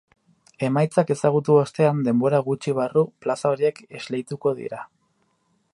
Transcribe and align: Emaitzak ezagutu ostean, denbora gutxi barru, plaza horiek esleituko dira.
Emaitzak 0.67 1.11
ezagutu 1.15 1.57
ostean, 1.63 1.99
denbora 2.07 2.41
gutxi 2.49 2.75
barru, 2.81 3.05
plaza 3.25 3.53
horiek 3.53 3.83
esleituko 4.01 4.57
dira. 4.63 4.83